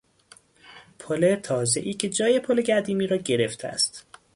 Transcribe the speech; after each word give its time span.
پل 0.99 1.35
تازهای 1.35 1.93
که 1.93 2.09
جای 2.09 2.39
پل 2.39 2.61
قدیمی 2.61 3.07
را 3.07 3.17
گرفته 3.17 3.67
است 3.67 4.05